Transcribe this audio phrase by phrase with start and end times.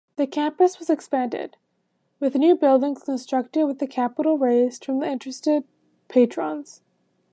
[0.15, 1.57] The campus was expanded,
[2.19, 5.63] with new buildings constructed with capital raised from interested
[6.07, 6.81] patrons.